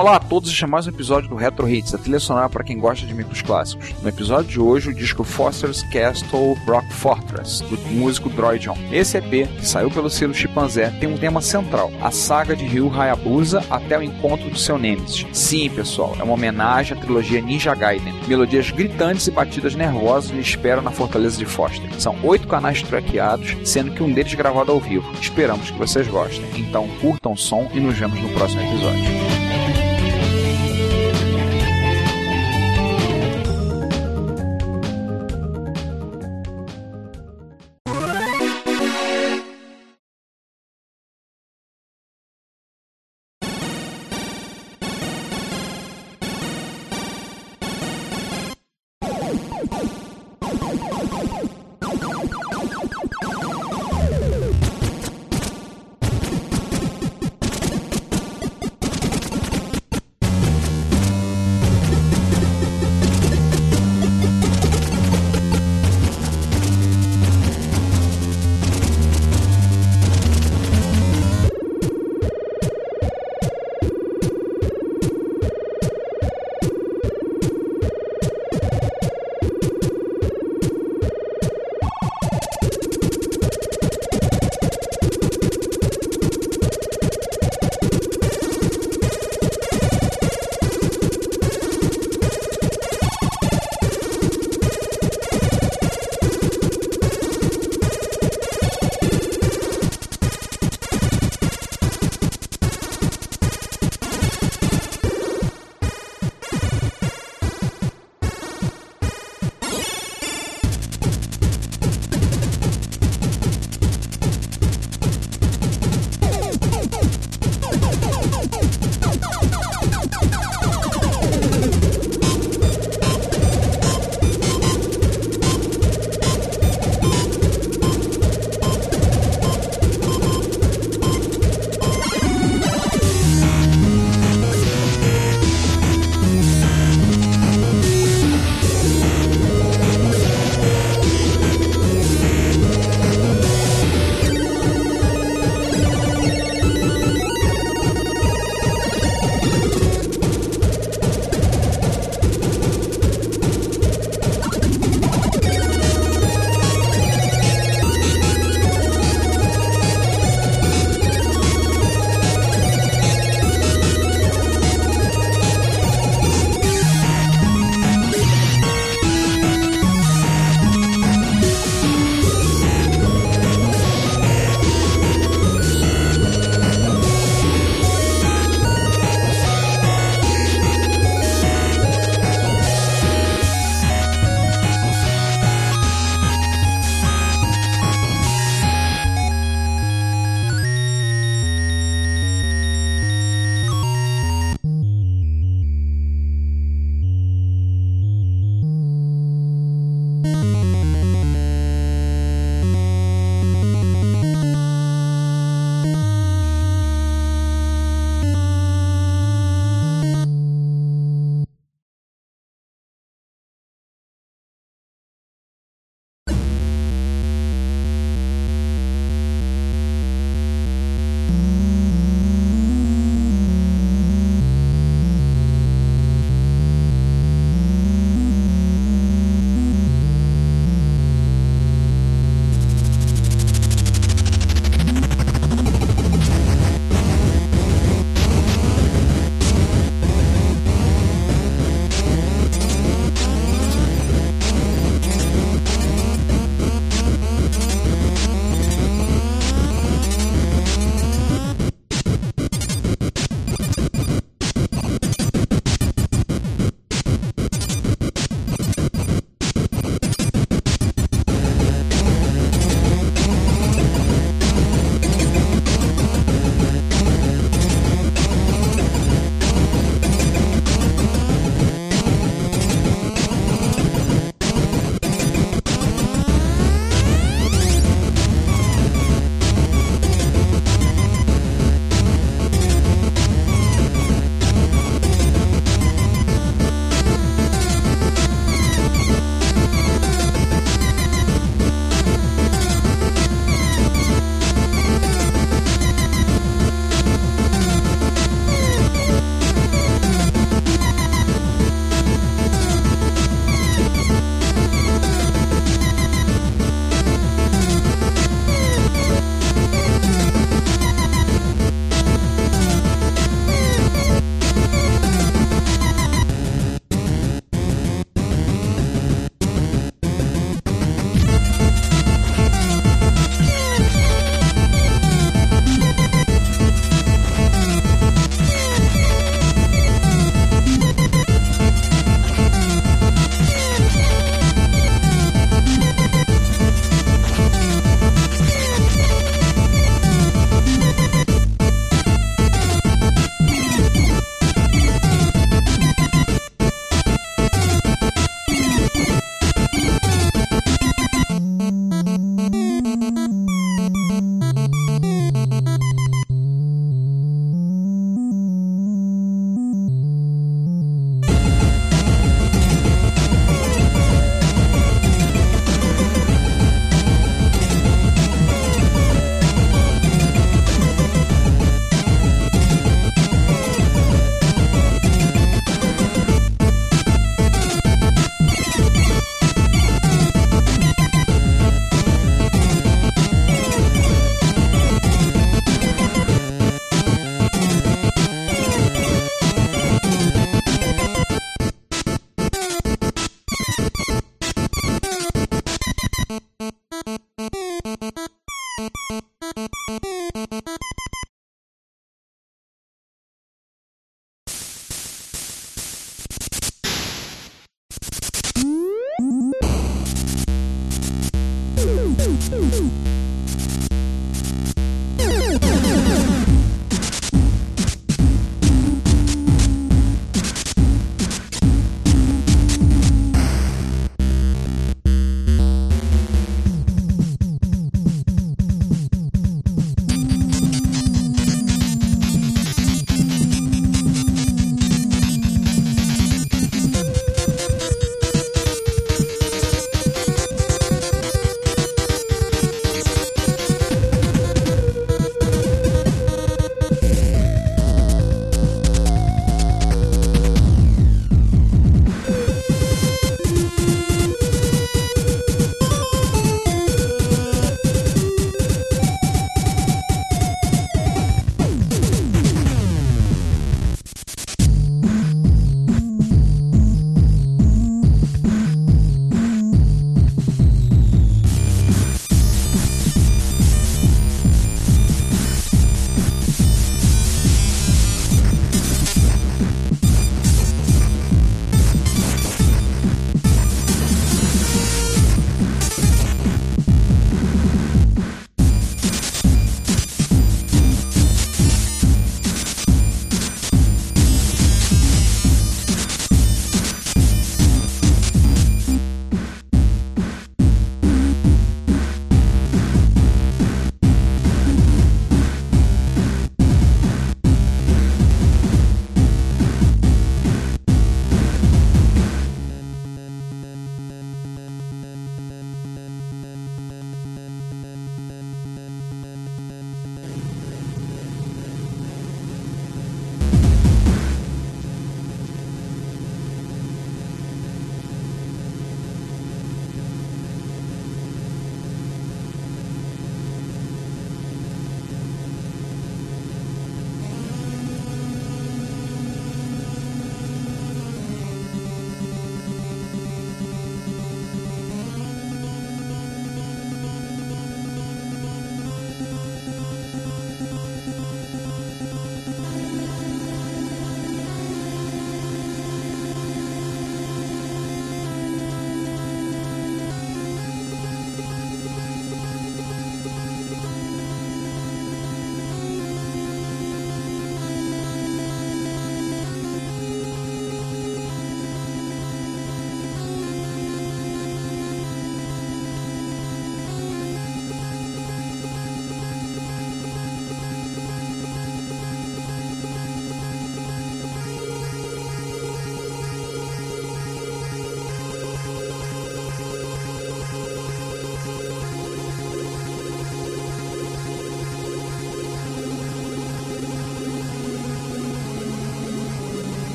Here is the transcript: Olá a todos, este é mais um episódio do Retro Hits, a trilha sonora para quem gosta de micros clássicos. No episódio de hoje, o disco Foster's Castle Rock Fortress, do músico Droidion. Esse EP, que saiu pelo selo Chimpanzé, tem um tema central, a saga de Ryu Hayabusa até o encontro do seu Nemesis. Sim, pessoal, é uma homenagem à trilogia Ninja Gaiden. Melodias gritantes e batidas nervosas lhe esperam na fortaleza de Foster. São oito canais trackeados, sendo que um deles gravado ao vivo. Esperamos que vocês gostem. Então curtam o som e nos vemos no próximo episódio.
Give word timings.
Olá 0.00 0.16
a 0.16 0.18
todos, 0.18 0.48
este 0.48 0.64
é 0.64 0.66
mais 0.66 0.86
um 0.86 0.88
episódio 0.88 1.28
do 1.28 1.34
Retro 1.34 1.68
Hits, 1.68 1.94
a 1.94 1.98
trilha 1.98 2.18
sonora 2.18 2.48
para 2.48 2.64
quem 2.64 2.78
gosta 2.78 3.04
de 3.04 3.12
micros 3.12 3.42
clássicos. 3.42 3.92
No 4.00 4.08
episódio 4.08 4.50
de 4.50 4.58
hoje, 4.58 4.88
o 4.88 4.94
disco 4.94 5.22
Foster's 5.22 5.82
Castle 5.92 6.56
Rock 6.66 6.90
Fortress, 6.94 7.62
do 7.64 7.76
músico 7.90 8.30
Droidion. 8.30 8.74
Esse 8.90 9.18
EP, 9.18 9.46
que 9.46 9.66
saiu 9.66 9.90
pelo 9.90 10.08
selo 10.08 10.32
Chimpanzé, 10.32 10.88
tem 10.98 11.06
um 11.06 11.18
tema 11.18 11.42
central, 11.42 11.92
a 12.00 12.10
saga 12.10 12.56
de 12.56 12.64
Ryu 12.64 12.90
Hayabusa 12.90 13.62
até 13.68 13.98
o 13.98 14.02
encontro 14.02 14.48
do 14.48 14.56
seu 14.56 14.78
Nemesis. 14.78 15.26
Sim, 15.34 15.68
pessoal, 15.68 16.16
é 16.18 16.22
uma 16.22 16.32
homenagem 16.32 16.96
à 16.96 17.00
trilogia 17.02 17.42
Ninja 17.42 17.74
Gaiden. 17.74 18.14
Melodias 18.26 18.70
gritantes 18.70 19.26
e 19.26 19.30
batidas 19.30 19.74
nervosas 19.74 20.30
lhe 20.30 20.40
esperam 20.40 20.80
na 20.80 20.90
fortaleza 20.90 21.36
de 21.36 21.44
Foster. 21.44 22.00
São 22.00 22.16
oito 22.22 22.48
canais 22.48 22.82
trackeados, 22.82 23.54
sendo 23.68 23.90
que 23.90 24.02
um 24.02 24.10
deles 24.10 24.32
gravado 24.32 24.72
ao 24.72 24.80
vivo. 24.80 25.12
Esperamos 25.20 25.70
que 25.70 25.76
vocês 25.76 26.08
gostem. 26.08 26.48
Então 26.56 26.88
curtam 27.02 27.32
o 27.32 27.36
som 27.36 27.70
e 27.74 27.80
nos 27.80 27.98
vemos 27.98 28.18
no 28.18 28.30
próximo 28.30 28.62
episódio. 28.62 29.29